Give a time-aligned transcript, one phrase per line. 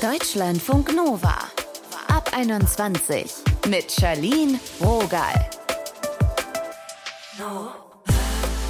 [0.00, 1.34] Deutschlandfunk Nova.
[2.06, 3.34] Ab 21
[3.68, 5.50] mit Charlene Rogal.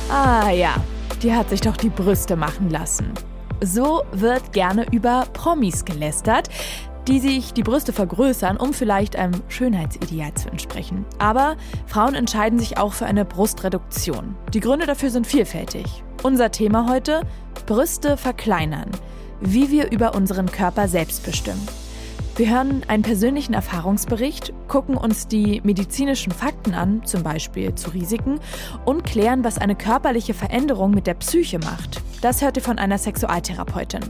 [0.08, 0.76] Ah ja,
[1.22, 3.12] die hat sich doch die Brüste machen lassen.
[3.60, 6.48] So wird gerne über Promis gelästert,
[7.06, 11.04] die sich die Brüste vergrößern, um vielleicht einem Schönheitsideal zu entsprechen.
[11.18, 14.34] Aber Frauen entscheiden sich auch für eine Brustreduktion.
[14.54, 16.02] Die Gründe dafür sind vielfältig.
[16.22, 17.20] Unser Thema heute:
[17.66, 18.90] Brüste verkleinern.
[19.40, 21.66] Wie wir über unseren Körper selbst bestimmen.
[22.36, 28.38] Wir hören einen persönlichen Erfahrungsbericht, gucken uns die medizinischen Fakten an, zum Beispiel zu Risiken,
[28.84, 32.00] und klären, was eine körperliche Veränderung mit der Psyche macht.
[32.20, 34.02] Das hört ihr von einer Sexualtherapeutin.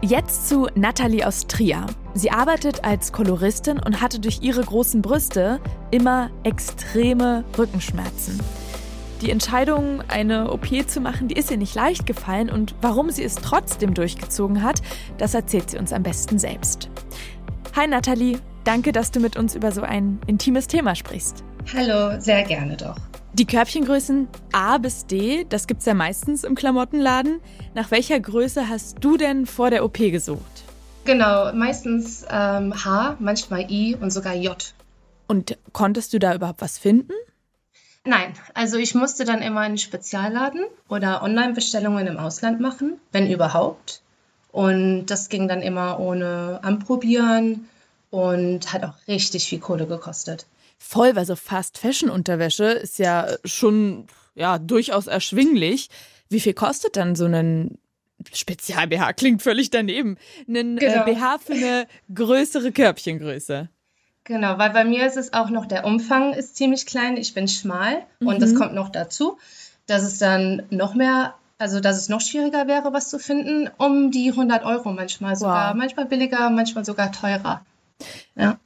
[0.00, 1.86] Jetzt zu Nathalie aus Trier.
[2.14, 8.40] Sie arbeitet als Koloristin und hatte durch ihre großen Brüste immer extreme Rückenschmerzen.
[9.20, 13.22] Die Entscheidung, eine OP zu machen, die ist ihr nicht leicht gefallen und warum sie
[13.22, 14.80] es trotzdem durchgezogen hat,
[15.18, 16.88] das erzählt sie uns am besten selbst.
[17.76, 21.44] Hi Nathalie, danke, dass du mit uns über so ein intimes Thema sprichst.
[21.74, 22.96] Hallo, sehr gerne doch.
[23.34, 27.40] Die Körbchengrößen A bis D, das gibt's ja meistens im Klamottenladen.
[27.74, 30.64] Nach welcher Größe hast du denn vor der OP gesucht?
[31.04, 34.74] Genau, meistens ähm, H, manchmal I und sogar J.
[35.26, 37.12] Und konntest du da überhaupt was finden?
[38.04, 44.02] Nein, also ich musste dann immer einen Spezialladen oder Online-Bestellungen im Ausland machen, wenn überhaupt.
[44.52, 47.68] Und das ging dann immer ohne Anprobieren
[48.10, 50.46] und hat auch richtig viel Kohle gekostet.
[50.78, 55.88] Voll, weil so Fast Fashion Unterwäsche ist ja schon ja durchaus erschwinglich.
[56.30, 57.78] Wie viel kostet dann so ein
[58.32, 59.12] Spezial BH?
[59.12, 60.16] Klingt völlig daneben.
[60.48, 61.04] Ein äh, genau.
[61.04, 63.68] BH für eine größere Körbchengröße.
[64.30, 67.48] Genau, weil bei mir ist es auch noch, der Umfang ist ziemlich klein, ich bin
[67.48, 68.28] schmal mhm.
[68.28, 68.58] und das mhm.
[68.58, 69.38] kommt noch dazu,
[69.86, 74.12] dass es dann noch mehr also, dass es noch schwieriger wäre, was zu finden, um
[74.12, 75.70] die 100 Euro manchmal sogar.
[75.70, 75.76] Wow.
[75.76, 77.66] Manchmal billiger, manchmal sogar teurer.
[78.36, 78.58] Ja.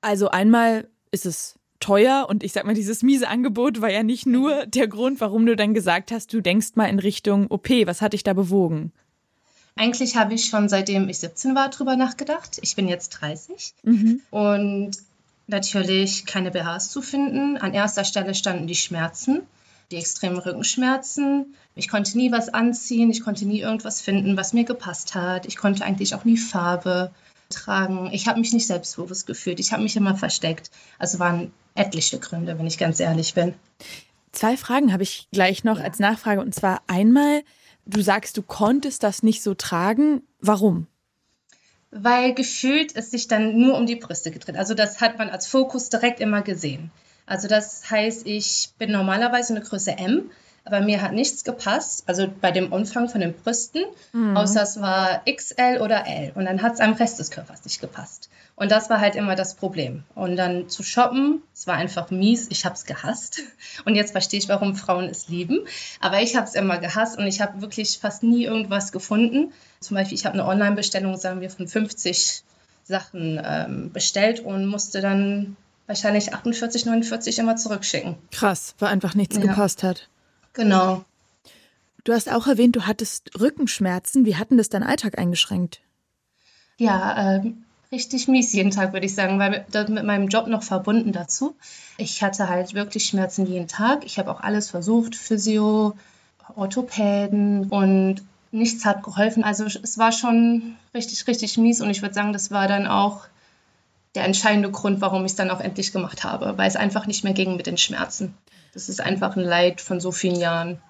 [0.00, 4.24] Also einmal ist es teuer und ich sag mal, dieses miese Angebot war ja nicht
[4.24, 7.68] nur der Grund, warum du dann gesagt hast, du denkst mal in Richtung OP.
[7.84, 8.92] Was hat dich da bewogen?
[9.76, 12.58] Eigentlich habe ich schon seitdem ich 17 war drüber nachgedacht.
[12.62, 14.22] Ich bin jetzt 30 mhm.
[14.30, 14.92] und
[15.46, 17.56] natürlich keine BHs zu finden.
[17.58, 19.42] An erster Stelle standen die Schmerzen
[19.90, 21.54] die extremen Rückenschmerzen.
[21.74, 25.46] Ich konnte nie was anziehen, ich konnte nie irgendwas finden, was mir gepasst hat.
[25.46, 27.12] Ich konnte eigentlich auch nie Farbe
[27.50, 28.10] tragen.
[28.12, 29.60] Ich habe mich nicht selbstbewusst gefühlt.
[29.60, 30.70] Ich habe mich immer versteckt.
[30.98, 33.54] Also waren etliche Gründe, wenn ich ganz ehrlich bin.
[34.32, 35.84] Zwei Fragen habe ich gleich noch ja.
[35.84, 36.40] als Nachfrage.
[36.40, 37.42] Und zwar einmal,
[37.86, 40.22] du sagst, du konntest das nicht so tragen.
[40.40, 40.86] Warum?
[41.90, 44.56] Weil gefühlt es sich dann nur um die Brüste gedreht.
[44.56, 46.90] Also das hat man als Fokus direkt immer gesehen.
[47.24, 50.30] Also das heißt, ich bin normalerweise eine Größe M,
[50.66, 54.36] aber mir hat nichts gepasst, also bei dem Umfang von den Brüsten, mhm.
[54.36, 56.32] außer es war XL oder L.
[56.34, 58.28] Und dann hat es am Rest des Körpers nicht gepasst.
[58.56, 60.02] Und das war halt immer das Problem.
[60.16, 63.42] Und dann zu shoppen, es war einfach mies, ich habe es gehasst.
[63.84, 65.60] Und jetzt verstehe ich, warum Frauen es lieben.
[66.00, 69.52] Aber ich habe es immer gehasst und ich habe wirklich fast nie irgendwas gefunden.
[69.80, 72.42] Zum Beispiel, ich habe eine Online-Bestellung, sagen wir, von 50
[72.82, 75.56] Sachen ähm, bestellt und musste dann
[75.86, 78.16] wahrscheinlich 48, 49 immer zurückschicken.
[78.32, 79.42] Krass, weil einfach nichts ja.
[79.42, 80.08] gepasst hat.
[80.56, 81.04] Genau.
[82.04, 84.24] Du hast auch erwähnt, du hattest Rückenschmerzen.
[84.24, 85.80] Wie hatten das deinen Alltag eingeschränkt?
[86.78, 87.52] Ja, äh,
[87.92, 91.56] richtig mies jeden Tag, würde ich sagen, weil das mit meinem Job noch verbunden dazu.
[91.98, 94.04] Ich hatte halt wirklich Schmerzen jeden Tag.
[94.04, 95.94] Ich habe auch alles versucht, Physio,
[96.54, 99.44] Orthopäden und nichts hat geholfen.
[99.44, 103.26] Also es war schon richtig, richtig mies und ich würde sagen, das war dann auch
[104.14, 107.24] der entscheidende Grund, warum ich es dann auch endlich gemacht habe, weil es einfach nicht
[107.24, 108.34] mehr ging mit den Schmerzen.
[108.76, 110.82] Das ist einfach ein Leid von so vielen Jahren.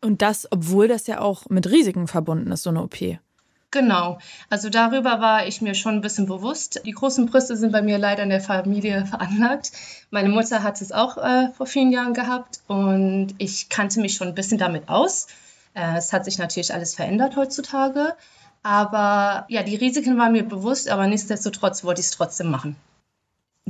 [0.00, 2.96] Und das, obwohl das ja auch mit Risiken verbunden ist, so eine OP.
[3.70, 4.18] Genau.
[4.48, 6.82] Also darüber war ich mir schon ein bisschen bewusst.
[6.84, 9.70] Die großen Brüste sind bei mir leider in der Familie veranlagt.
[10.10, 14.26] Meine Mutter hat es auch äh, vor vielen Jahren gehabt und ich kannte mich schon
[14.26, 15.28] ein bisschen damit aus.
[15.74, 18.16] Äh, es hat sich natürlich alles verändert heutzutage.
[18.64, 22.74] Aber ja, die Risiken waren mir bewusst, aber nichtsdestotrotz wollte ich es trotzdem machen.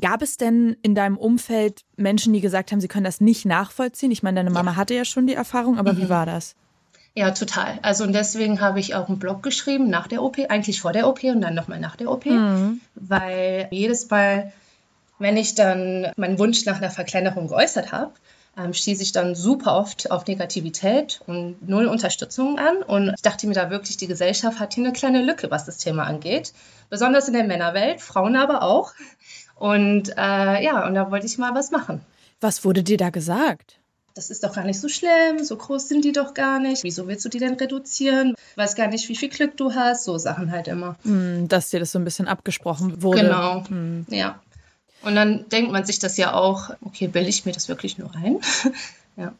[0.00, 4.10] Gab es denn in deinem Umfeld Menschen, die gesagt haben, sie können das nicht nachvollziehen?
[4.10, 4.76] Ich meine, deine Mama ja.
[4.76, 5.98] hatte ja schon die Erfahrung, aber mhm.
[5.98, 6.54] wie war das?
[7.14, 7.78] Ja, total.
[7.82, 11.08] Also und deswegen habe ich auch einen Blog geschrieben nach der OP, eigentlich vor der
[11.08, 12.80] OP und dann nochmal nach der OP, mhm.
[12.94, 14.52] weil jedes Mal,
[15.18, 18.12] wenn ich dann meinen Wunsch nach einer Verkleinerung geäußert habe,
[18.56, 22.82] ähm, stieß ich dann super oft auf Negativität und null Unterstützung an.
[22.82, 25.78] Und ich dachte mir da wirklich, die Gesellschaft hat hier eine kleine Lücke, was das
[25.78, 26.52] Thema angeht.
[26.90, 28.92] Besonders in der Männerwelt, Frauen aber auch.
[29.60, 32.00] Und äh, ja, und da wollte ich mal was machen.
[32.40, 33.80] Was wurde dir da gesagt?
[34.14, 36.82] das ist doch gar nicht so schlimm, so groß sind die doch gar nicht.
[36.84, 38.34] Wieso willst du die denn reduzieren?
[38.56, 40.04] Weiß gar nicht, wie viel Glück du hast.
[40.04, 40.96] So Sachen halt immer.
[41.04, 43.22] Hm, dass dir das so ein bisschen abgesprochen wurde.
[43.22, 44.06] Genau, hm.
[44.10, 44.40] ja.
[45.02, 48.14] Und dann denkt man sich das ja auch, okay, bilde ich mir das wirklich nur
[48.14, 48.40] ein?
[49.16, 49.32] ja.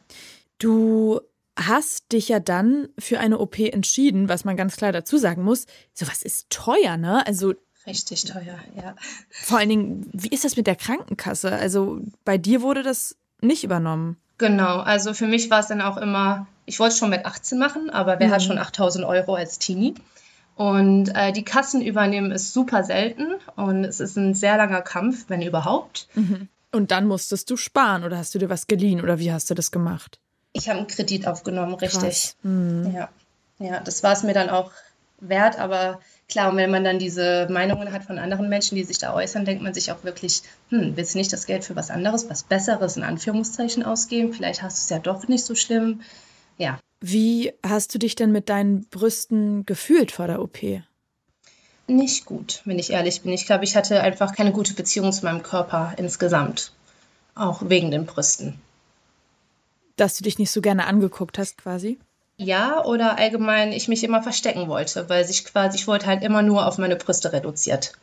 [0.57, 1.21] Du
[1.55, 5.67] hast dich ja dann für eine OP entschieden, was man ganz klar dazu sagen muss.
[5.93, 7.25] Sowas ist teuer, ne?
[7.27, 7.53] Also
[7.87, 8.95] Richtig teuer, ja.
[9.29, 11.51] Vor allen Dingen, wie ist das mit der Krankenkasse?
[11.51, 14.17] Also bei dir wurde das nicht übernommen.
[14.37, 17.59] Genau, also für mich war es dann auch immer, ich wollte es schon mit 18
[17.59, 18.31] machen, aber wer mhm.
[18.31, 19.95] hat schon 8000 Euro als Teenie?
[20.55, 25.25] Und äh, die Kassen übernehmen ist super selten und es ist ein sehr langer Kampf,
[25.27, 26.07] wenn überhaupt.
[26.13, 26.49] Mhm.
[26.71, 29.53] Und dann musstest du sparen oder hast du dir was geliehen oder wie hast du
[29.53, 30.19] das gemacht?
[30.53, 32.35] Ich habe einen Kredit aufgenommen, richtig.
[32.43, 32.93] Mhm.
[32.95, 33.09] Ja.
[33.59, 34.71] ja, das war es mir dann auch
[35.19, 35.99] wert, aber
[36.31, 39.43] Klar, und wenn man dann diese Meinungen hat von anderen Menschen, die sich da äußern,
[39.43, 42.43] denkt man sich auch wirklich, hm, willst du nicht das Geld für was anderes, was
[42.43, 44.31] Besseres in Anführungszeichen ausgeben?
[44.31, 45.99] Vielleicht hast du es ja doch nicht so schlimm.
[46.57, 46.79] Ja.
[47.01, 50.59] Wie hast du dich denn mit deinen Brüsten gefühlt vor der OP?
[51.87, 53.33] Nicht gut, wenn ich ehrlich bin.
[53.33, 56.71] Ich glaube, ich hatte einfach keine gute Beziehung zu meinem Körper insgesamt.
[57.35, 58.61] Auch wegen den Brüsten.
[59.97, 61.99] Dass du dich nicht so gerne angeguckt hast, quasi?
[62.41, 66.41] Ja oder allgemein ich mich immer verstecken wollte, weil sich quasi, ich wollte halt immer
[66.41, 67.93] nur auf meine Brüste reduziert.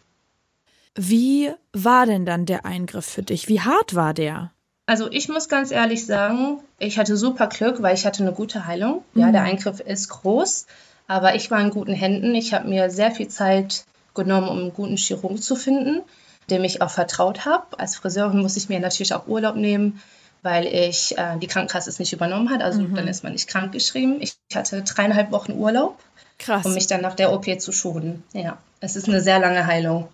[0.95, 3.49] Wie war denn dann der Eingriff für dich?
[3.49, 4.53] Wie hart war der?
[4.87, 8.67] Also ich muss ganz ehrlich sagen, ich hatte super Glück, weil ich hatte eine gute
[8.67, 9.05] Heilung.
[9.15, 9.33] Ja, mhm.
[9.33, 10.67] der Eingriff ist groß,
[11.07, 12.35] aber ich war in guten Händen.
[12.35, 16.03] Ich habe mir sehr viel Zeit genommen, um einen guten Chirurgen zu finden,
[16.51, 17.79] dem ich auch vertraut habe.
[17.79, 20.01] Als Friseurin muss ich mir natürlich auch Urlaub nehmen
[20.43, 22.63] weil ich äh, die Krankenkasse es nicht übernommen hat.
[22.63, 22.95] Also mhm.
[22.95, 24.19] dann ist man nicht krank geschrieben.
[24.21, 25.99] Ich hatte dreieinhalb Wochen Urlaub,
[26.39, 26.65] Krass.
[26.65, 28.23] um mich dann nach der OP zu schonen.
[28.33, 30.09] Ja, es ist eine sehr lange Heilung.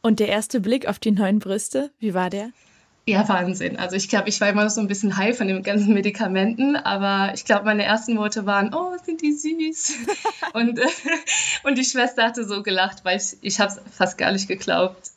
[0.00, 2.50] Und der erste Blick auf die neuen Brüste, wie war der?
[3.04, 3.78] Ja, Wahnsinn.
[3.78, 6.76] Also ich glaube, ich war immer noch so ein bisschen high von den ganzen Medikamenten,
[6.76, 9.94] aber ich glaube, meine ersten Worte waren, oh, sind die süß.
[10.54, 10.86] und, äh,
[11.64, 15.10] und die Schwester hatte so gelacht, weil ich, ich habe es fast gar nicht geglaubt.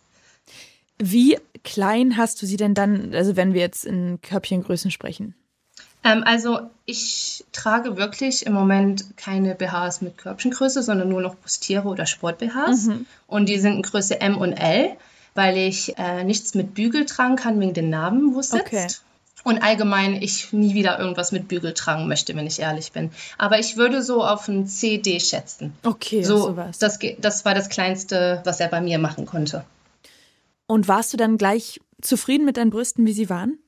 [0.98, 5.36] Wie klein hast du sie denn dann, also wenn wir jetzt in Körbchengrößen sprechen?
[6.06, 11.88] Ähm, also ich trage wirklich im Moment keine BHs mit Körbchengröße, sondern nur noch Bustiere
[11.88, 12.86] oder Sport-BHs.
[12.86, 13.06] Mhm.
[13.28, 14.96] Und die sind in Größe M und L,
[15.34, 18.68] weil ich äh, nichts mit Bügel tragen kann wegen den Narben, wo es sitzt.
[18.68, 18.88] Okay.
[19.44, 23.12] Und allgemein ich nie wieder irgendwas mit Bügel tragen möchte, wenn ich ehrlich bin.
[23.38, 25.74] Aber ich würde so auf ein CD schätzen.
[25.84, 26.80] Okay, so sowas.
[26.80, 29.64] Das, das war das Kleinste, was er bei mir machen konnte.
[30.68, 33.60] Und warst du dann gleich zufrieden mit deinen Brüsten, wie sie waren?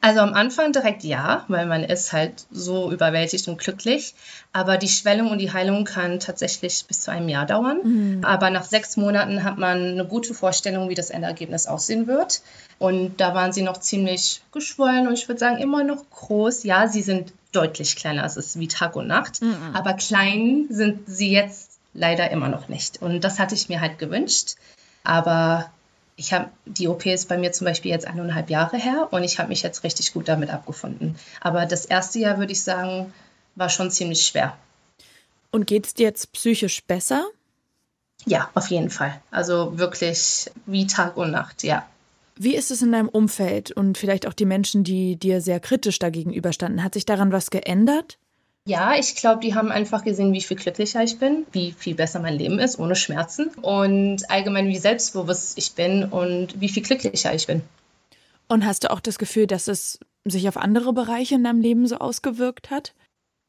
[0.00, 4.14] Also am Anfang direkt ja, weil man ist halt so überwältigt und glücklich.
[4.52, 7.78] Aber die Schwellung und die Heilung kann tatsächlich bis zu einem Jahr dauern.
[7.82, 8.24] Mhm.
[8.24, 12.42] Aber nach sechs Monaten hat man eine gute Vorstellung, wie das Endergebnis aussehen wird.
[12.78, 16.64] Und da waren sie noch ziemlich geschwollen und ich würde sagen immer noch groß.
[16.64, 18.24] Ja, sie sind deutlich kleiner.
[18.24, 19.40] Es ist wie Tag und Nacht.
[19.40, 19.56] Mhm.
[19.72, 23.00] Aber klein sind sie jetzt leider immer noch nicht.
[23.00, 24.56] Und das hatte ich mir halt gewünscht.
[25.04, 25.70] Aber
[26.16, 29.38] ich habe die OP ist bei mir zum Beispiel jetzt eineinhalb Jahre her und ich
[29.38, 31.16] habe mich jetzt richtig gut damit abgefunden.
[31.40, 33.12] Aber das erste Jahr würde ich sagen,
[33.56, 34.56] war schon ziemlich schwer.
[35.50, 37.26] Und geht es dir jetzt psychisch besser?
[38.26, 39.20] Ja, auf jeden Fall.
[39.30, 41.86] Also wirklich wie Tag und Nacht, ja.
[42.36, 46.00] Wie ist es in deinem Umfeld und vielleicht auch die Menschen, die dir sehr kritisch
[46.00, 46.82] dagegen überstanden?
[46.82, 48.18] Hat sich daran was geändert?
[48.66, 52.20] Ja, ich glaube, die haben einfach gesehen, wie viel glücklicher ich bin, wie viel besser
[52.20, 57.34] mein Leben ist, ohne Schmerzen und allgemein, wie selbstbewusst ich bin und wie viel glücklicher
[57.34, 57.62] ich bin.
[58.48, 61.86] Und hast du auch das Gefühl, dass es sich auf andere Bereiche in deinem Leben
[61.86, 62.94] so ausgewirkt hat?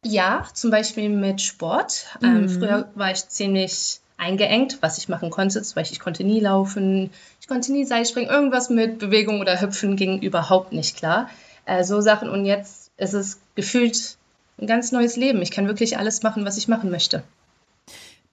[0.03, 2.07] Ja, zum Beispiel mit Sport.
[2.21, 2.37] Ähm, mhm.
[2.37, 5.61] Ähm, früher war ich ziemlich eingeengt, was ich machen konnte.
[5.61, 8.29] Zum Beispiel, ich konnte nie laufen, ich konnte nie Seilspringen.
[8.29, 11.29] Irgendwas mit Bewegung oder Hüpfen ging überhaupt nicht klar.
[11.65, 12.29] Äh, so Sachen.
[12.29, 14.17] Und jetzt ist es gefühlt
[14.59, 15.41] ein ganz neues Leben.
[15.41, 17.23] Ich kann wirklich alles machen, was ich machen möchte.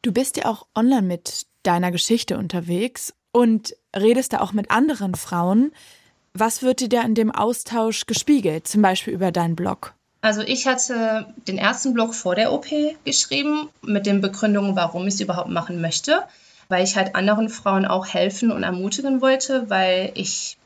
[0.02, 5.14] Du bist ja auch online mit deiner Geschichte unterwegs und redest da auch mit anderen
[5.14, 5.73] Frauen.
[6.35, 9.95] Was wird dir da in dem Austausch gespiegelt, zum Beispiel über deinen Blog?
[10.23, 12.67] Also ich hatte den ersten Blog vor der OP
[13.05, 16.23] geschrieben mit den Begründungen, warum ich es überhaupt machen möchte,
[16.69, 20.59] weil ich halt anderen Frauen auch helfen und ermutigen wollte, weil ich,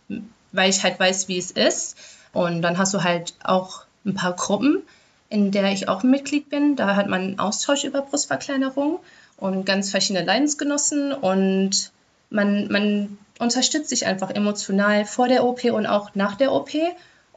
[0.52, 1.96] weil ich halt weiß, wie es ist.
[2.32, 4.82] Und dann hast du halt auch ein paar Gruppen,
[5.28, 6.76] in der ich auch Mitglied bin.
[6.76, 9.00] Da hat man einen Austausch über Brustverkleinerung
[9.36, 11.92] und ganz verschiedene Leidensgenossen und
[12.30, 16.70] man, man unterstützt sich einfach emotional vor der OP und auch nach der OP.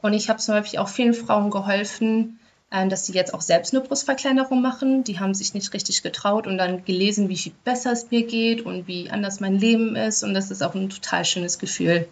[0.02, 2.38] Und ich habe zum Beispiel auch vielen Frauen geholfen,
[2.70, 5.04] äh, dass sie jetzt auch selbst eine Brustverkleinerung machen.
[5.04, 8.64] Die haben sich nicht richtig getraut und dann gelesen, wie viel besser es mir geht
[8.64, 10.22] und wie anders mein Leben ist.
[10.22, 12.08] Und das ist auch ein total schönes Gefühl.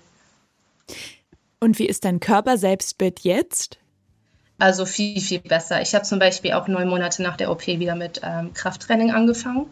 [1.60, 3.78] Und wie ist dein Körper-Selbstbild jetzt?
[4.58, 5.80] Also viel, viel besser.
[5.80, 9.66] Ich habe zum Beispiel auch neun Monate nach der OP wieder mit ähm, Krafttraining angefangen.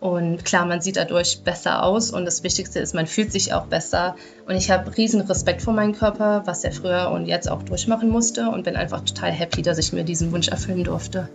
[0.00, 3.66] Und klar, man sieht dadurch besser aus und das Wichtigste ist, man fühlt sich auch
[3.66, 4.14] besser.
[4.46, 8.08] Und ich habe riesen Respekt vor meinem Körper, was er früher und jetzt auch durchmachen
[8.08, 11.28] musste und bin einfach total happy, dass ich mir diesen Wunsch erfüllen durfte.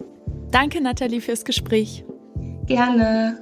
[0.52, 2.06] Danke, Nathalie, fürs Gespräch.
[2.68, 3.38] Gerne.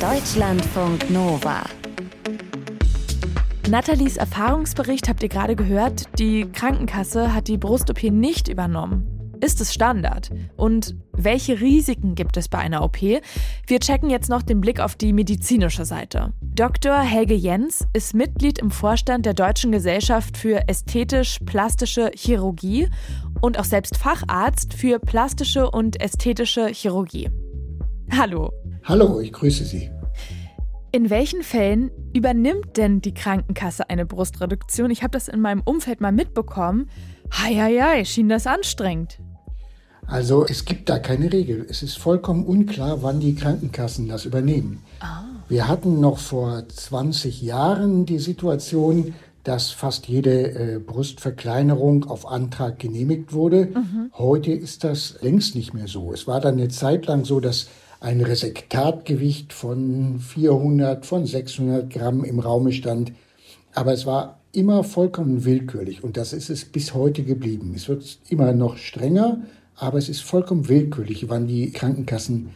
[0.00, 1.64] Deutschlandfunk Nova.
[3.68, 6.04] Nathalies Erfahrungsbericht habt ihr gerade gehört.
[6.18, 9.36] Die Krankenkasse hat die Brust-OP nicht übernommen.
[9.42, 10.30] Ist es Standard?
[10.56, 13.02] Und welche Risiken gibt es bei einer OP?
[13.02, 16.32] Wir checken jetzt noch den Blick auf die medizinische Seite.
[16.40, 16.98] Dr.
[16.98, 22.88] Helge Jens ist Mitglied im Vorstand der Deutschen Gesellschaft für ästhetisch-plastische Chirurgie
[23.42, 27.28] und auch selbst Facharzt für plastische und ästhetische Chirurgie.
[28.10, 28.50] Hallo.
[28.84, 29.90] Hallo, ich grüße Sie.
[30.90, 34.90] In welchen Fällen übernimmt denn die Krankenkasse eine Brustreduktion?
[34.90, 36.88] Ich habe das in meinem Umfeld mal mitbekommen.
[37.30, 39.18] Heieiei, schien das anstrengend.
[40.06, 41.66] Also es gibt da keine Regel.
[41.68, 44.82] Es ist vollkommen unklar, wann die Krankenkassen das übernehmen.
[45.00, 45.24] Ah.
[45.50, 49.14] Wir hatten noch vor 20 Jahren die Situation,
[49.44, 53.66] dass fast jede äh, Brustverkleinerung auf Antrag genehmigt wurde.
[53.66, 54.10] Mhm.
[54.14, 56.12] Heute ist das längst nicht mehr so.
[56.12, 57.68] Es war dann eine Zeit lang so, dass
[58.00, 63.12] ein Resektatgewicht von 400, von 600 Gramm im Raume stand.
[63.74, 67.72] Aber es war immer vollkommen willkürlich und das ist es bis heute geblieben.
[67.76, 69.42] Es wird immer noch strenger,
[69.76, 72.50] aber es ist vollkommen willkürlich, wann die Krankenkassen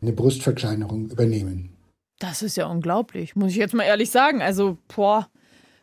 [0.00, 1.70] eine Brustverkleinerung übernehmen.
[2.18, 4.40] Das ist ja unglaublich, muss ich jetzt mal ehrlich sagen.
[4.40, 5.28] Also, boah,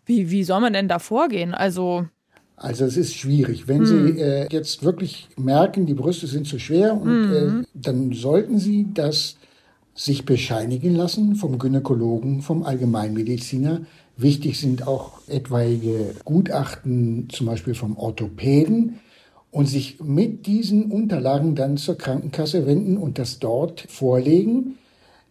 [0.06, 1.54] wie, wie soll man denn da vorgehen?
[1.54, 2.08] Also,
[2.62, 3.68] also es ist schwierig.
[3.68, 3.86] Wenn hm.
[3.86, 7.62] Sie äh, jetzt wirklich merken, die Brüste sind zu schwer, und, hm.
[7.62, 9.38] äh, dann sollten Sie das
[9.96, 13.82] sich bescheinigen lassen vom Gynäkologen, vom Allgemeinmediziner.
[14.16, 19.00] Wichtig sind auch etwaige Gutachten, zum Beispiel vom Orthopäden,
[19.50, 24.78] und sich mit diesen Unterlagen dann zur Krankenkasse wenden und das dort vorlegen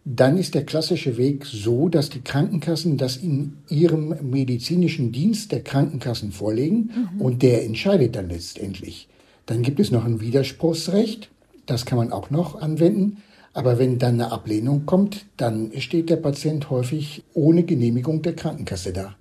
[0.04, 5.62] dann ist der klassische Weg so, dass die Krankenkassen das in ihrem medizinischen Dienst der
[5.62, 7.20] Krankenkassen vorlegen mhm.
[7.20, 9.08] und der entscheidet dann letztendlich.
[9.46, 11.30] Dann gibt es noch ein Widerspruchsrecht,
[11.66, 13.18] das kann man auch noch anwenden.
[13.52, 18.92] Aber wenn dann eine Ablehnung kommt, dann steht der Patient häufig ohne Genehmigung der Krankenkasse
[18.92, 19.16] da.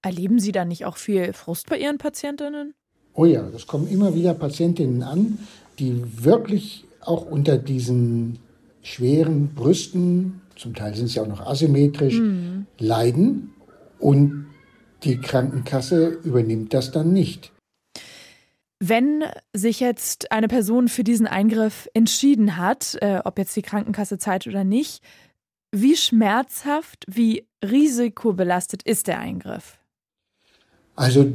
[0.00, 2.74] Erleben Sie da nicht auch viel Frust bei Ihren Patientinnen?
[3.14, 5.38] Oh ja, es kommen immer wieder Patientinnen an,
[5.78, 8.38] die wirklich auch unter diesen
[8.84, 12.66] schweren Brüsten, zum Teil sind sie auch noch asymmetrisch, mhm.
[12.78, 13.54] leiden
[13.98, 14.46] und
[15.02, 17.52] die Krankenkasse übernimmt das dann nicht.
[18.80, 24.18] Wenn sich jetzt eine Person für diesen Eingriff entschieden hat, äh, ob jetzt die Krankenkasse
[24.18, 25.02] zahlt oder nicht,
[25.72, 29.78] wie schmerzhaft, wie risikobelastet ist der Eingriff?
[30.96, 31.26] Also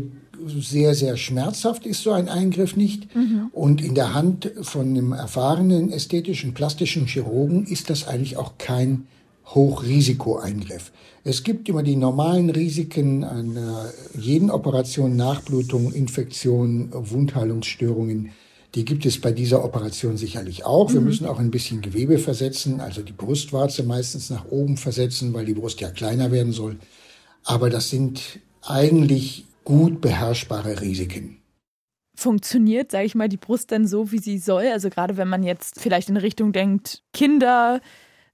[0.47, 3.13] sehr, sehr schmerzhaft ist so ein Eingriff nicht.
[3.15, 3.49] Mhm.
[3.51, 9.07] Und in der Hand von einem erfahrenen ästhetischen, plastischen Chirurgen ist das eigentlich auch kein
[9.47, 10.91] Hochrisikoeingriff.
[11.23, 18.31] Es gibt immer die normalen Risiken einer jeden Operation, Nachblutung, Infektion, Wundheilungsstörungen.
[18.75, 20.93] Die gibt es bei dieser Operation sicherlich auch.
[20.93, 21.07] Wir mhm.
[21.07, 25.55] müssen auch ein bisschen Gewebe versetzen, also die Brustwarze meistens nach oben versetzen, weil die
[25.55, 26.77] Brust ja kleiner werden soll.
[27.43, 28.21] Aber das sind
[28.61, 31.43] eigentlich gut beherrschbare Risiken.
[32.15, 34.65] Funktioniert, sage ich mal, die Brust dann so, wie sie soll?
[34.65, 37.79] Also gerade wenn man jetzt vielleicht in Richtung denkt, Kinder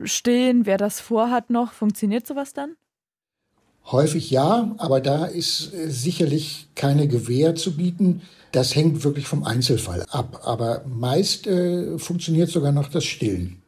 [0.02, 2.78] stillen, wer das vorhat noch, funktioniert sowas dann?
[3.92, 8.22] Häufig ja, aber da ist äh, sicherlich keine Gewähr zu bieten.
[8.54, 10.40] Das hängt wirklich vom Einzelfall ab.
[10.46, 13.62] Aber meist äh, funktioniert sogar noch das Stillen.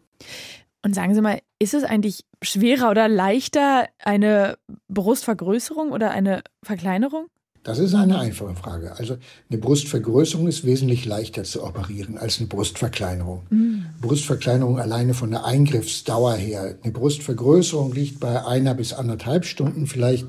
[0.83, 4.57] Und sagen Sie mal, ist es eigentlich schwerer oder leichter, eine
[4.87, 7.27] Brustvergrößerung oder eine Verkleinerung?
[7.67, 8.95] Das ist eine einfache Frage.
[8.95, 9.17] Also
[9.49, 13.45] eine Brustvergrößerung ist wesentlich leichter zu operieren als eine Brustverkleinerung.
[13.49, 13.87] Mhm.
[13.99, 16.77] Brustverkleinerung alleine von der Eingriffsdauer her.
[16.81, 20.27] Eine Brustvergrößerung liegt bei einer bis anderthalb Stunden vielleicht.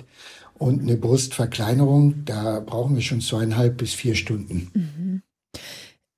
[0.54, 4.73] Und eine Brustverkleinerung, da brauchen wir schon zweieinhalb bis vier Stunden.
[4.75, 5.23] Mhm.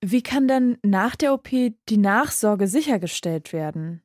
[0.02, 4.00] Wie kann dann nach der OP die Nachsorge sichergestellt werden?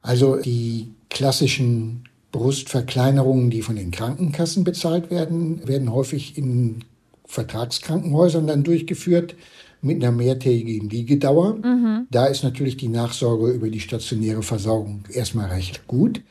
[0.00, 6.82] Also die klassischen Brustverkleinerungen, die von den Krankenkassen bezahlt werden, werden häufig in
[7.26, 9.36] Vertragskrankenhäusern dann durchgeführt
[9.82, 11.54] mit einer mehrtägigen Liegedauer.
[11.54, 12.08] Mhm.
[12.10, 16.22] Da ist natürlich die Nachsorge über die stationäre Versorgung erstmal recht gut.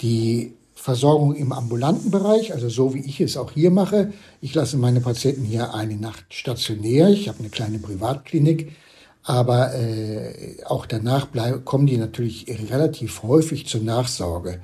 [0.00, 4.12] Die Versorgung im ambulanten Bereich, also so wie ich es auch hier mache.
[4.40, 7.08] Ich lasse meine Patienten hier eine Nacht stationär.
[7.10, 8.72] Ich habe eine kleine Privatklinik.
[9.22, 14.60] Aber äh, auch danach bleib, kommen die natürlich relativ häufig zur Nachsorge.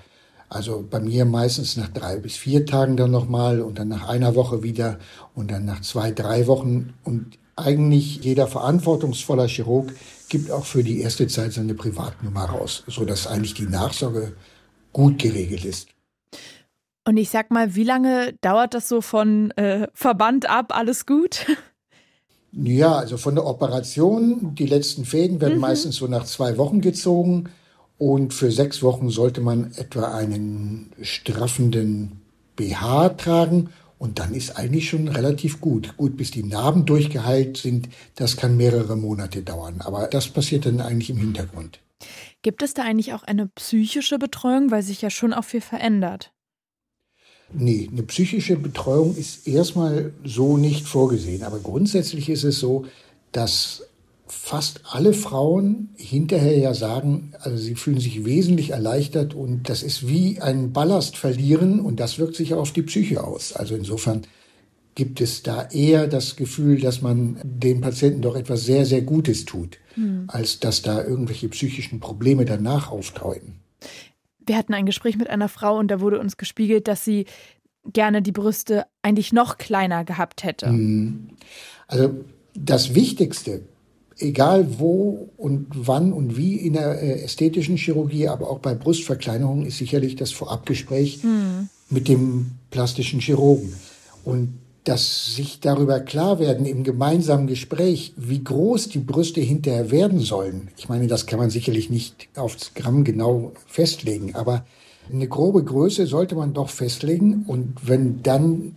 [0.49, 4.35] Also bei mir meistens nach drei bis vier Tagen dann nochmal und dann nach einer
[4.35, 4.99] Woche wieder
[5.35, 6.95] und dann nach zwei, drei Wochen.
[7.05, 9.93] Und eigentlich jeder verantwortungsvoller Chirurg
[10.29, 14.35] gibt auch für die erste Zeit seine Privatnummer raus, sodass eigentlich die Nachsorge
[14.93, 15.89] gut geregelt ist.
[17.07, 21.47] Und ich sag mal, wie lange dauert das so von äh, Verband ab, alles gut?
[22.53, 25.61] Ja, also von der Operation, die letzten Fäden werden mhm.
[25.61, 27.51] meistens so nach zwei Wochen gezogen.
[27.99, 32.21] Und für sechs Wochen sollte man etwa einen straffenden
[32.57, 33.71] BH tragen.
[33.99, 35.97] Und dann ist eigentlich schon relativ gut.
[35.97, 39.81] Gut, bis die Narben durchgeheilt sind, das kann mehrere Monate dauern.
[39.81, 41.81] Aber das passiert dann eigentlich im Hintergrund.
[42.43, 46.33] Gibt es da eigentlich auch eine psychische Betreuung, weil sich ja schon auch viel verändert?
[47.53, 51.43] Nee, eine psychische Betreuung ist erstmal so nicht vorgesehen.
[51.43, 52.87] Aber grundsätzlich ist es so,
[53.33, 53.88] dass
[54.29, 60.09] fast alle Frauen hinterher ja sagen, also sie fühlen sich wesentlich erleichtert und das ist
[60.09, 63.53] wie ein Ballast verlieren und das wirkt sich auf die Psyche aus.
[63.53, 64.23] Also insofern
[64.95, 69.45] gibt es da eher das Gefühl, dass man den Patienten doch etwas sehr, sehr Gutes
[69.45, 70.25] tut, mhm.
[70.27, 73.61] als dass da irgendwelche psychischen Probleme danach auftauchen.
[74.45, 77.27] Wir hatten ein Gespräch mit einer Frau und da wurde uns gespiegelt, dass sie
[77.93, 80.69] gerne die Brüste eigentlich noch kleiner gehabt hätte.
[80.69, 81.31] Mhm.
[81.87, 83.63] Also das Wichtigste
[84.19, 89.65] egal wo und wann und wie in der äh, ästhetischen Chirurgie, aber auch bei Brustverkleinerung
[89.65, 91.69] ist sicherlich das Vorabgespräch mhm.
[91.91, 93.73] mit dem plastischen Chirurgen.
[94.25, 100.21] Und dass sich darüber klar werden im gemeinsamen Gespräch, wie groß die Brüste hinterher werden
[100.21, 100.69] sollen.
[100.79, 104.65] Ich meine, das kann man sicherlich nicht aufs Gramm genau festlegen, aber
[105.13, 107.45] eine grobe Größe sollte man doch festlegen.
[107.47, 108.77] Und wenn dann,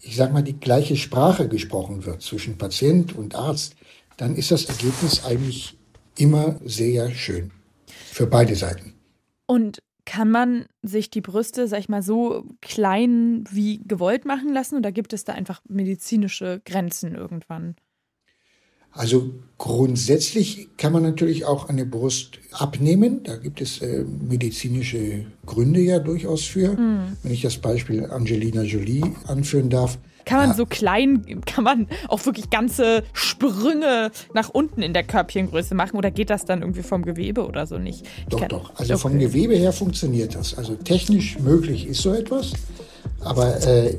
[0.00, 3.74] ich sag mal, die gleiche Sprache gesprochen wird zwischen Patient und Arzt,
[4.22, 5.76] dann ist das Ergebnis eigentlich
[6.16, 7.50] immer sehr schön.
[7.88, 8.94] Für beide Seiten.
[9.46, 14.76] Und kann man sich die Brüste, sag ich mal, so klein wie gewollt machen lassen
[14.76, 17.74] oder gibt es da einfach medizinische Grenzen irgendwann?
[18.92, 23.24] Also grundsätzlich kann man natürlich auch eine Brust abnehmen.
[23.24, 26.78] Da gibt es äh, medizinische Gründe ja durchaus für.
[26.78, 27.16] Mhm.
[27.24, 30.54] Wenn ich das Beispiel Angelina Jolie anführen darf, kann man ja.
[30.54, 36.10] so klein, kann man auch wirklich ganze Sprünge nach unten in der Körbchengröße machen oder
[36.10, 38.06] geht das dann irgendwie vom Gewebe oder so nicht?
[38.28, 38.72] doch, kann, doch.
[38.76, 39.02] Also okay.
[39.02, 40.56] vom Gewebe her funktioniert das.
[40.56, 42.52] Also technisch möglich ist so etwas.
[43.20, 43.96] Aber äh,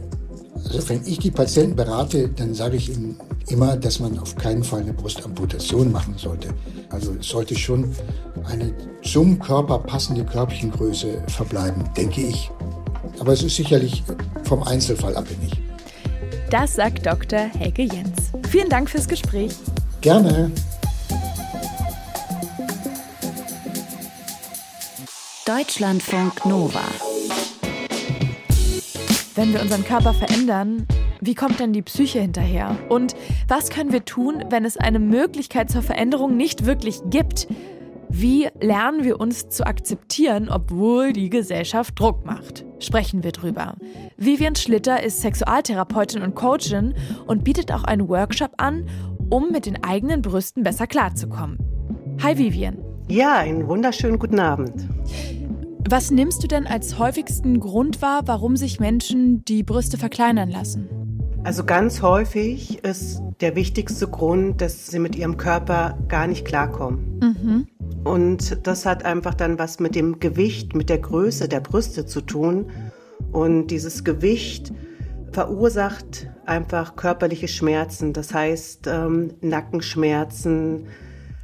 [0.65, 4.63] also wenn ich die Patienten berate, dann sage ich ihnen immer, dass man auf keinen
[4.63, 6.49] Fall eine Brustamputation machen sollte.
[6.89, 7.93] Also es sollte schon
[8.45, 12.49] eine zum Körper passende Körbchengröße verbleiben, denke ich.
[13.19, 14.03] Aber es ist sicherlich
[14.43, 15.62] vom Einzelfall abhängig.
[16.53, 17.49] Das sagt Dr.
[17.57, 18.31] Helge Jens.
[18.47, 19.55] Vielen Dank fürs Gespräch.
[20.01, 20.51] Gerne.
[25.47, 26.83] Deutschlandfunk Nova.
[29.33, 30.85] Wenn wir unseren Körper verändern,
[31.21, 32.77] wie kommt denn die Psyche hinterher?
[32.87, 33.15] Und
[33.47, 37.47] was können wir tun, wenn es eine Möglichkeit zur Veränderung nicht wirklich gibt?
[38.15, 42.63] Wie lernen wir uns zu akzeptieren, obwohl die Gesellschaft Druck macht?
[42.77, 43.73] Sprechen wir drüber.
[44.17, 46.93] Vivian Schlitter ist Sexualtherapeutin und Coachin
[47.25, 48.87] und bietet auch einen Workshop an,
[49.31, 51.57] um mit den eigenen Brüsten besser klarzukommen.
[52.21, 52.77] Hi Vivian.
[53.07, 54.87] Ja, einen wunderschönen guten Abend.
[55.89, 60.87] Was nimmst du denn als häufigsten Grund wahr, warum sich Menschen die Brüste verkleinern lassen?
[61.43, 67.19] Also ganz häufig ist der wichtigste Grund, dass sie mit ihrem Körper gar nicht klarkommen.
[67.19, 67.67] Mhm.
[68.05, 72.21] Und das hat einfach dann was mit dem Gewicht, mit der Größe der Brüste zu
[72.21, 72.71] tun.
[73.33, 74.71] Und dieses Gewicht
[75.33, 78.13] verursacht einfach körperliche Schmerzen.
[78.13, 80.87] Das heißt ähm, Nackenschmerzen,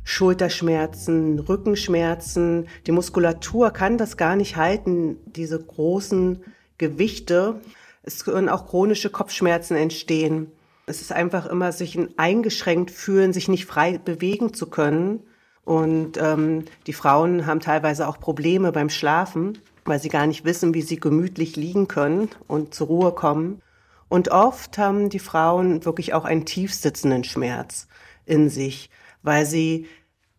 [0.05, 2.67] Schulterschmerzen, Rückenschmerzen.
[2.87, 6.39] Die Muskulatur kann das gar nicht halten, diese großen
[6.77, 7.55] Gewichte.
[8.03, 10.51] Es können auch chronische Kopfschmerzen entstehen.
[10.85, 15.21] Es ist einfach immer sich eingeschränkt fühlen, sich nicht frei bewegen zu können.
[15.63, 20.73] Und ähm, die Frauen haben teilweise auch Probleme beim Schlafen, weil sie gar nicht wissen,
[20.73, 23.61] wie sie gemütlich liegen können und zur Ruhe kommen.
[24.07, 27.87] Und oft haben die Frauen wirklich auch einen tiefsitzenden Schmerz
[28.25, 28.89] in sich,
[29.21, 29.85] weil sie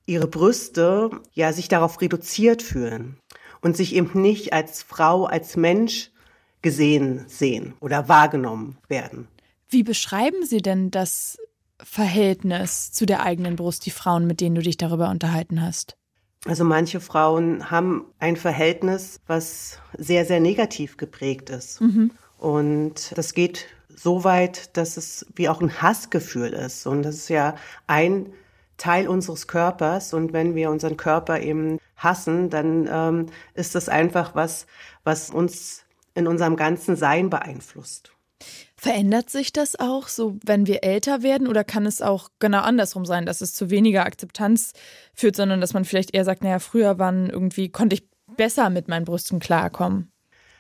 [0.06, 3.16] ihre Brüste ja sich darauf reduziert fühlen
[3.60, 6.09] und sich eben nicht als Frau, als Mensch
[6.62, 9.28] gesehen sehen oder wahrgenommen werden.
[9.68, 11.38] Wie beschreiben Sie denn das
[11.82, 15.96] Verhältnis zu der eigenen Brust, die Frauen, mit denen du dich darüber unterhalten hast?
[16.46, 21.80] Also manche Frauen haben ein Verhältnis, was sehr, sehr negativ geprägt ist.
[21.80, 22.10] Mhm.
[22.38, 26.86] Und das geht so weit, dass es wie auch ein Hassgefühl ist.
[26.86, 28.32] Und das ist ja ein
[28.78, 34.34] Teil unseres Körpers und wenn wir unseren Körper eben hassen, dann ähm, ist das einfach
[34.34, 34.66] was,
[35.04, 38.12] was uns in unserem ganzen Sein beeinflusst.
[38.74, 43.04] Verändert sich das auch so, wenn wir älter werden oder kann es auch genau andersrum
[43.04, 44.72] sein, dass es zu weniger Akzeptanz
[45.12, 48.88] führt, sondern dass man vielleicht eher sagt, naja, früher waren irgendwie, konnte ich besser mit
[48.88, 50.10] meinen Brüsten klarkommen?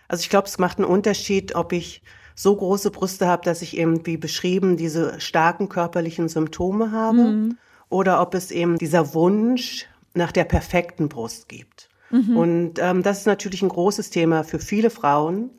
[0.08, 2.02] Also ich glaube, es macht einen Unterschied, ob ich
[2.34, 7.18] so große Brüste habe, dass ich eben, wie beschrieben, diese starken körperlichen Symptome habe.
[7.18, 7.58] Mhm
[7.90, 11.89] oder ob es eben dieser Wunsch nach der perfekten Brust gibt.
[12.10, 12.36] Mhm.
[12.36, 15.50] Und ähm, das ist natürlich ein großes Thema für viele Frauen,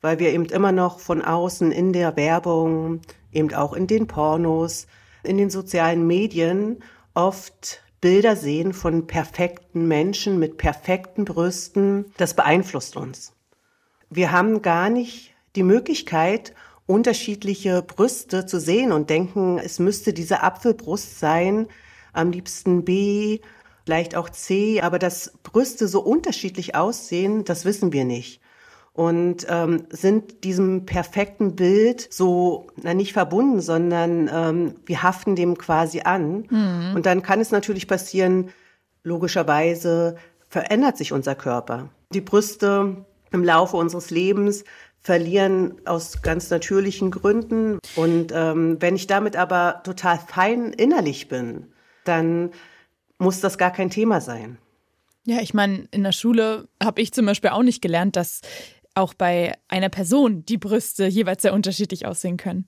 [0.00, 3.00] weil wir eben immer noch von außen in der Werbung,
[3.32, 4.86] eben auch in den Pornos,
[5.22, 6.82] in den sozialen Medien
[7.14, 12.06] oft Bilder sehen von perfekten Menschen mit perfekten Brüsten.
[12.18, 13.32] Das beeinflusst uns.
[14.10, 16.54] Wir haben gar nicht die Möglichkeit,
[16.86, 21.66] unterschiedliche Brüste zu sehen und denken, es müsste diese Apfelbrust sein,
[22.12, 23.40] am liebsten B,
[23.86, 28.40] vielleicht auch C, aber dass Brüste so unterschiedlich aussehen, das wissen wir nicht.
[28.92, 35.56] Und ähm, sind diesem perfekten Bild so na, nicht verbunden, sondern ähm, wir haften dem
[35.56, 36.46] quasi an.
[36.50, 36.96] Mhm.
[36.96, 38.50] Und dann kann es natürlich passieren,
[39.04, 40.16] logischerweise
[40.48, 41.90] verändert sich unser Körper.
[42.12, 44.64] Die Brüste im Laufe unseres Lebens
[45.00, 47.78] verlieren aus ganz natürlichen Gründen.
[47.94, 51.66] Und ähm, wenn ich damit aber total fein innerlich bin,
[52.04, 52.50] dann
[53.18, 54.58] muss das gar kein Thema sein.
[55.24, 58.42] Ja, ich meine, in der Schule habe ich zum Beispiel auch nicht gelernt, dass
[58.94, 62.66] auch bei einer Person die Brüste jeweils sehr unterschiedlich aussehen können.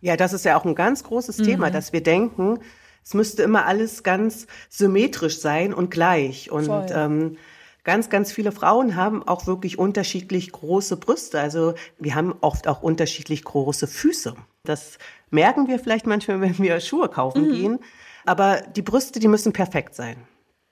[0.00, 1.44] Ja, das ist ja auch ein ganz großes mhm.
[1.44, 2.58] Thema, dass wir denken,
[3.04, 6.50] es müsste immer alles ganz symmetrisch sein und gleich.
[6.50, 7.36] Und ähm,
[7.84, 11.40] ganz, ganz viele Frauen haben auch wirklich unterschiedlich große Brüste.
[11.40, 14.34] Also wir haben oft auch unterschiedlich große Füße.
[14.64, 14.98] Das
[15.30, 17.52] merken wir vielleicht manchmal, wenn wir Schuhe kaufen mhm.
[17.52, 17.78] gehen.
[18.26, 20.16] Aber die Brüste, die müssen perfekt sein.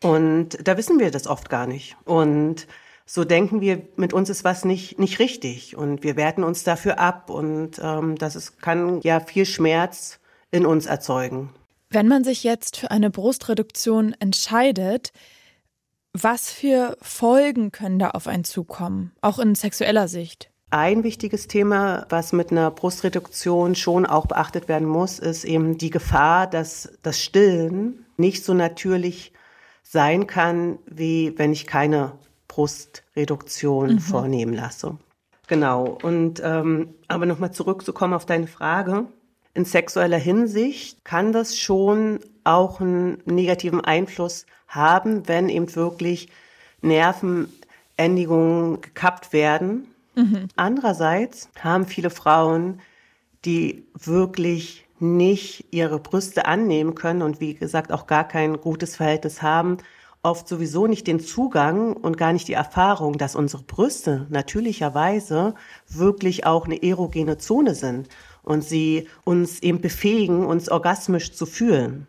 [0.02, 1.96] Und da wissen wir das oft gar nicht.
[2.04, 2.66] Und
[3.04, 5.76] so denken wir, mit uns ist was nicht, nicht richtig.
[5.76, 7.30] Und wir werten uns dafür ab.
[7.30, 11.50] Und ähm, das ist, kann ja viel Schmerz in uns erzeugen.
[11.90, 15.12] Wenn man sich jetzt für eine Brustreduktion entscheidet,
[16.12, 20.50] was für Folgen können da auf einen zukommen, auch in sexueller Sicht?
[20.70, 25.88] Ein wichtiges Thema, was mit einer Brustreduktion schon auch beachtet werden muss, ist eben die
[25.88, 29.32] Gefahr, dass das Stillen nicht so natürlich
[29.82, 32.12] sein kann, wie wenn ich keine
[32.48, 33.98] Brustreduktion mhm.
[33.98, 34.98] vornehmen lasse.
[35.46, 35.96] Genau.
[36.02, 39.06] Und ähm, aber nochmal zurückzukommen auf deine Frage.
[39.54, 46.28] In sexueller Hinsicht kann das schon auch einen negativen Einfluss haben, wenn eben wirklich
[46.82, 49.88] Nervenendigungen gekappt werden.
[50.18, 50.48] Mhm.
[50.56, 52.80] Andererseits haben viele Frauen,
[53.44, 59.42] die wirklich nicht ihre Brüste annehmen können und wie gesagt auch gar kein gutes Verhältnis
[59.42, 59.78] haben,
[60.22, 65.54] oft sowieso nicht den Zugang und gar nicht die Erfahrung, dass unsere Brüste natürlicherweise
[65.86, 68.08] wirklich auch eine erogene Zone sind
[68.42, 72.08] und sie uns eben befähigen, uns orgasmisch zu fühlen.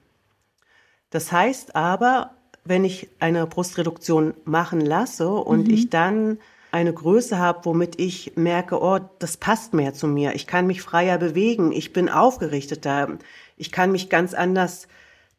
[1.11, 2.31] Das heißt aber,
[2.65, 5.73] wenn ich eine Brustreduktion machen lasse und mhm.
[5.73, 6.39] ich dann
[6.71, 10.35] eine Größe habe, womit ich merke, oh, das passt mehr zu mir.
[10.35, 11.71] Ich kann mich freier bewegen.
[11.71, 13.17] Ich bin aufgerichteter.
[13.57, 14.87] Ich kann mich ganz anders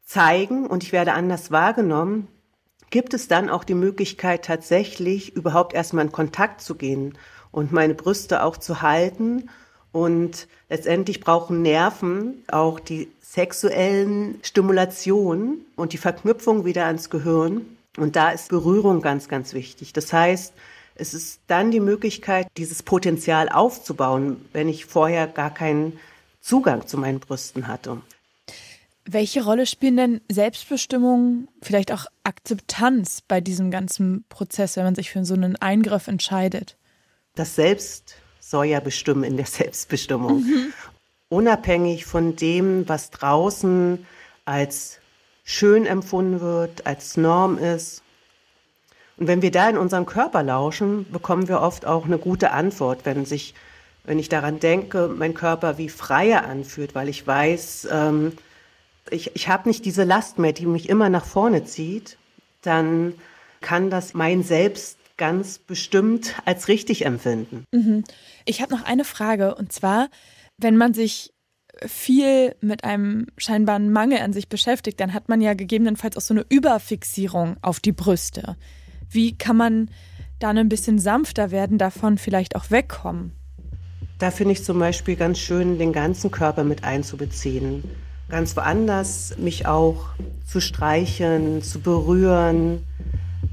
[0.05, 2.29] zeigen und ich werde anders wahrgenommen.
[2.91, 7.17] Gibt es dann auch die Möglichkeit, tatsächlich überhaupt erstmal in Kontakt zu gehen
[7.53, 9.49] und meine Brüste auch zu halten?
[9.93, 17.63] Und letztendlich brauchen Nerven auch die sexuellen Stimulationen und die Verknüpfung wieder ans Gehirn.
[17.97, 19.93] Und da ist Berührung ganz, ganz wichtig.
[19.93, 20.55] Das heißt,
[20.95, 25.99] es ist dann die Möglichkeit, dieses Potenzial aufzubauen, wenn ich vorher gar keinen
[26.41, 28.01] Zugang zu meinen Brüsten hatte.
[29.05, 35.11] Welche Rolle spielen denn Selbstbestimmung, vielleicht auch Akzeptanz bei diesem ganzen Prozess, wenn man sich
[35.11, 36.77] für so einen Eingriff entscheidet?
[37.35, 40.43] Das Selbst soll ja bestimmen in der Selbstbestimmung.
[40.43, 40.73] Mhm
[41.31, 44.05] unabhängig von dem, was draußen
[44.45, 44.99] als
[45.45, 48.03] schön empfunden wird, als Norm ist.
[49.21, 53.05] Und wenn wir da in unserem Körper lauschen, bekommen wir oft auch eine gute Antwort,
[53.05, 53.55] wenn sich,
[54.05, 58.33] wenn ich daran denke, mein Körper wie freier anfühlt, weil ich weiß, ähm,
[59.11, 62.17] ich, ich habe nicht diese Last mehr, die mich immer nach vorne zieht,
[62.63, 63.13] dann
[63.61, 67.65] kann das mein Selbst ganz bestimmt als richtig empfinden.
[67.73, 68.05] Mhm.
[68.47, 70.09] Ich habe noch eine Frage und zwar,
[70.57, 71.35] wenn man sich
[71.87, 76.33] viel mit einem scheinbaren Mangel an sich beschäftigt, dann hat man ja gegebenenfalls auch so
[76.33, 78.57] eine Überfixierung auf die Brüste.
[79.11, 79.91] Wie kann man
[80.39, 83.33] dann ein bisschen sanfter werden, davon vielleicht auch wegkommen?
[84.19, 87.85] Da finde ich zum Beispiel ganz schön, den ganzen Körper mit einzubeziehen.
[88.29, 90.11] ganz woanders, mich auch
[90.47, 92.85] zu streichen, zu berühren,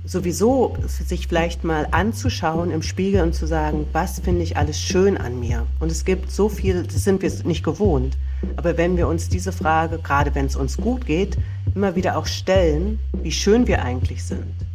[0.06, 5.18] sowieso sich vielleicht mal anzuschauen im Spiegel und zu sagen, was finde ich alles schön
[5.18, 5.66] an mir.
[5.80, 8.18] Und es gibt so viel, das sind wir nicht gewohnt.
[8.56, 11.38] Aber wenn wir uns diese Frage, gerade wenn es uns gut geht,
[11.74, 14.67] immer wieder auch stellen, wie schön wir eigentlich sind.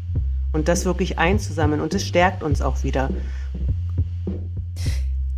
[0.52, 3.10] Und das wirklich einzusammeln und es stärkt uns auch wieder.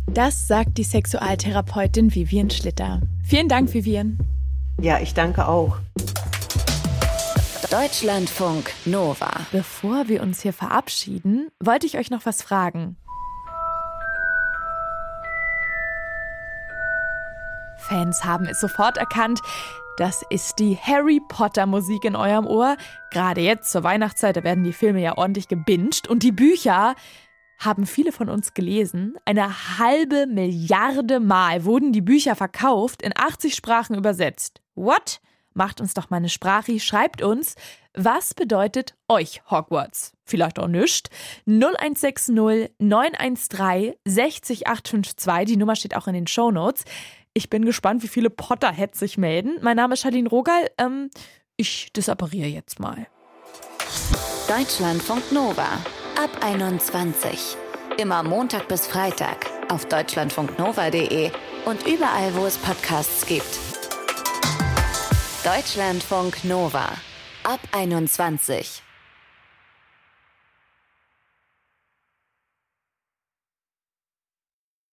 [0.07, 3.01] Das sagt die Sexualtherapeutin Vivian Schlitter.
[3.23, 4.17] Vielen Dank, Vivian.
[4.79, 5.77] Ja, ich danke auch.
[7.71, 9.31] Deutschlandfunk Nova.
[9.51, 12.95] Bevor wir uns hier verabschieden, wollte ich euch noch was fragen.
[17.77, 19.41] Fans haben es sofort erkannt.
[19.97, 22.75] Das ist die Harry Potter Musik in eurem Ohr.
[23.11, 26.09] Gerade jetzt zur Weihnachtszeit, da werden die Filme ja ordentlich gebinged.
[26.09, 26.95] Und die Bücher
[27.59, 29.15] haben viele von uns gelesen.
[29.23, 34.61] Eine halbe Milliarde Mal wurden die Bücher verkauft, in 80 Sprachen übersetzt.
[34.75, 35.21] What?
[35.53, 37.55] Macht uns doch mal eine Sprache, schreibt uns,
[37.93, 40.11] was bedeutet euch Hogwarts?
[40.25, 41.07] Vielleicht auch nischt.
[41.47, 42.35] 0160
[42.79, 46.83] 913 60852, die Nummer steht auch in den Show Notes.
[47.37, 49.57] Ich bin gespannt, wie viele Potterheads sich melden.
[49.61, 50.71] Mein Name ist Charlene Rogal.
[50.77, 51.09] Ähm,
[51.57, 53.07] ich disappariere jetzt mal.
[54.47, 55.67] Deutschlandfunk Nova
[56.17, 57.57] ab 21.
[57.97, 61.29] Immer Montag bis Freitag auf deutschlandfunknova.de
[61.65, 63.59] und überall, wo es Podcasts gibt.
[65.43, 66.87] Deutschlandfunk Nova
[67.43, 68.84] ab 21.